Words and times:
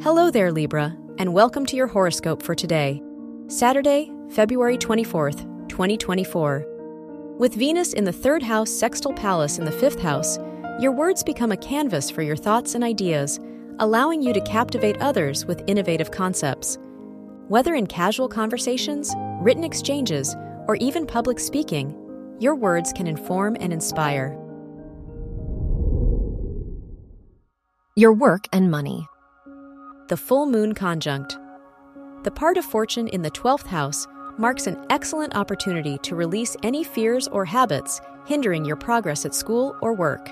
Hello 0.00 0.30
there, 0.30 0.52
Libra, 0.52 0.96
and 1.18 1.34
welcome 1.34 1.66
to 1.66 1.74
your 1.74 1.88
horoscope 1.88 2.40
for 2.40 2.54
today, 2.54 3.02
Saturday, 3.48 4.12
February 4.30 4.78
24th, 4.78 5.68
2024. 5.68 7.34
With 7.36 7.54
Venus 7.54 7.94
in 7.94 8.04
the 8.04 8.12
third 8.12 8.40
house 8.40 8.70
sextile 8.70 9.12
Pallas 9.12 9.58
in 9.58 9.64
the 9.64 9.72
fifth 9.72 10.00
house, 10.00 10.38
your 10.78 10.92
words 10.92 11.24
become 11.24 11.50
a 11.50 11.56
canvas 11.56 12.12
for 12.12 12.22
your 12.22 12.36
thoughts 12.36 12.76
and 12.76 12.84
ideas, 12.84 13.40
allowing 13.80 14.22
you 14.22 14.32
to 14.32 14.40
captivate 14.42 14.96
others 15.00 15.46
with 15.46 15.64
innovative 15.66 16.12
concepts. 16.12 16.78
Whether 17.48 17.74
in 17.74 17.88
casual 17.88 18.28
conversations, 18.28 19.12
written 19.40 19.64
exchanges, 19.64 20.32
or 20.68 20.76
even 20.76 21.06
public 21.06 21.40
speaking, 21.40 21.92
your 22.38 22.54
words 22.54 22.92
can 22.92 23.08
inform 23.08 23.56
and 23.58 23.72
inspire. 23.72 24.38
Your 27.96 28.12
work 28.12 28.44
and 28.52 28.70
money. 28.70 29.08
The 30.08 30.16
full 30.16 30.46
moon 30.46 30.74
conjunct. 30.74 31.36
The 32.22 32.30
part 32.30 32.56
of 32.56 32.64
fortune 32.64 33.08
in 33.08 33.20
the 33.20 33.30
12th 33.30 33.66
house 33.66 34.06
marks 34.38 34.66
an 34.66 34.82
excellent 34.88 35.36
opportunity 35.36 35.98
to 35.98 36.16
release 36.16 36.56
any 36.62 36.82
fears 36.82 37.28
or 37.28 37.44
habits 37.44 38.00
hindering 38.24 38.64
your 38.64 38.76
progress 38.76 39.26
at 39.26 39.34
school 39.34 39.76
or 39.82 39.92
work. 39.92 40.30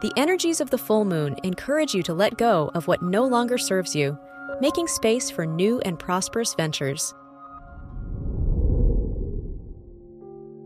The 0.00 0.12
energies 0.16 0.60
of 0.60 0.70
the 0.70 0.78
full 0.78 1.04
moon 1.04 1.36
encourage 1.44 1.94
you 1.94 2.02
to 2.04 2.12
let 2.12 2.38
go 2.38 2.72
of 2.74 2.88
what 2.88 3.00
no 3.00 3.24
longer 3.24 3.56
serves 3.56 3.94
you, 3.94 4.18
making 4.60 4.88
space 4.88 5.30
for 5.30 5.46
new 5.46 5.78
and 5.84 5.96
prosperous 5.96 6.54
ventures. 6.54 7.14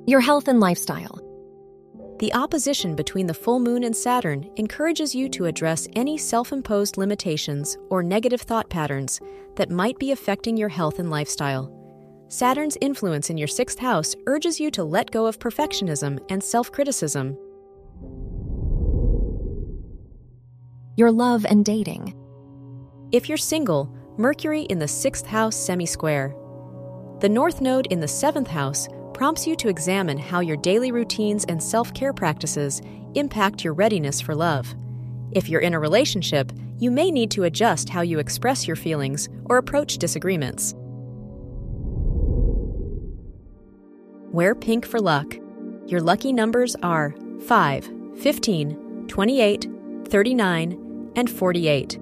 Your 0.07 0.21
health 0.21 0.49
and 0.49 0.59
lifestyle. 0.59 1.22
The 2.23 2.33
opposition 2.35 2.95
between 2.95 3.27
the 3.27 3.35
full 3.35 3.59
moon 3.59 3.83
and 3.83 3.97
Saturn 3.97 4.49
encourages 4.55 5.13
you 5.13 5.29
to 5.31 5.47
address 5.47 5.89
any 5.97 6.17
self 6.17 6.53
imposed 6.53 6.97
limitations 6.97 7.77
or 7.91 8.01
negative 8.01 8.43
thought 8.43 8.71
patterns 8.71 9.21
that 9.57 9.73
might 9.73 9.99
be 9.99 10.13
affecting 10.13 10.57
your 10.57 10.69
health 10.69 11.01
and 11.01 11.11
lifestyle. 11.11 11.69
Saturn's 12.29 12.79
influence 12.81 13.29
in 13.29 13.37
your 13.37 13.49
sixth 13.49 13.81
house 13.81 14.15
urges 14.29 14.61
you 14.61 14.71
to 14.71 14.85
let 14.85 15.11
go 15.11 15.27
of 15.27 15.41
perfectionism 15.41 16.21
and 16.31 16.41
self 16.41 16.71
criticism. 16.71 17.37
Your 20.97 21.11
love 21.11 21.45
and 21.45 21.65
dating. 21.65 22.15
If 23.11 23.29
you're 23.29 23.37
single, 23.37 23.93
Mercury 24.17 24.63
in 24.63 24.79
the 24.79 24.87
sixth 24.87 25.27
house 25.27 25.57
semi 25.57 25.87
square. 25.87 26.37
The 27.19 27.29
North 27.29 27.61
Node 27.61 27.89
in 27.89 27.99
the 27.99 28.07
seventh 28.07 28.47
house 28.47 28.87
prompts 29.23 29.47
you 29.47 29.55
to 29.55 29.69
examine 29.69 30.19
how 30.19 30.41
your 30.41 30.57
daily 30.57 30.91
routines 30.91 31.45
and 31.45 31.63
self 31.63 31.95
care 31.95 32.13
practices 32.13 32.83
impact 33.15 33.63
your 33.63 33.73
readiness 33.73 34.21
for 34.21 34.35
love. 34.35 34.75
If 35.31 35.49
you're 35.49 35.61
in 35.61 35.75
a 35.75 35.79
relationship, 35.79 36.51
you 36.81 36.91
may 36.91 37.09
need 37.13 37.31
to 37.31 37.45
adjust 37.45 37.89
how 37.89 38.01
you 38.01 38.19
express 38.19 38.67
your 38.67 38.75
feelings 38.75 39.29
or 39.45 39.59
approach 39.59 39.99
disagreements. 39.99 40.75
Wear 44.33 44.57
pink 44.57 44.85
for 44.85 44.99
luck. 44.99 45.37
Your 45.87 46.01
lucky 46.01 46.33
numbers 46.33 46.75
are 46.83 47.15
5, 47.47 47.91
15, 48.19 49.07
28, 49.07 49.69
39, 50.09 51.13
and 51.15 51.31
48. 51.31 52.02